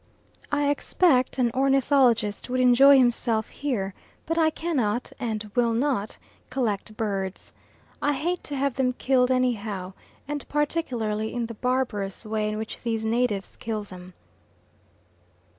[0.51, 3.93] I expect an ornithologist would enjoy himself here,
[4.25, 6.17] but I cannot and will not
[6.49, 7.53] collect birds.
[8.01, 9.93] I hate to have them killed any how,
[10.27, 14.15] and particularly in the barbarous way in which these natives kill them.